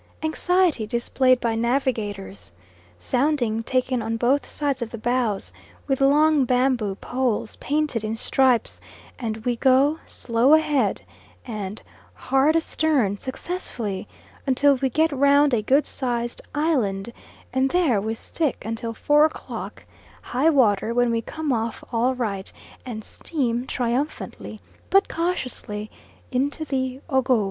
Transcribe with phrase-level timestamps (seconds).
[0.23, 2.51] Anxiety displayed by navigators,
[2.97, 5.51] sounding taken on both sides of the bows
[5.85, 8.81] with long bamboo poles painted in stripes,
[9.19, 11.03] and we go "slow ahead"
[11.45, 11.83] and
[12.15, 14.07] "hard astern" successfully,
[14.47, 17.13] until we get round a good sized island,
[17.53, 19.85] and there we stick until four o'clock,
[20.23, 22.51] high water, when we come off all right,
[22.87, 25.91] and steam triumphantly but cautiously
[26.31, 27.39] into the Ogowe.